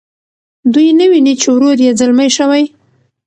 دوی 0.73 0.87
نه 0.99 1.05
ویني 1.11 1.33
چې 1.41 1.47
ورور 1.55 1.77
یې 1.85 1.91
ځلمی 1.99 2.29
شوی. 2.37 2.63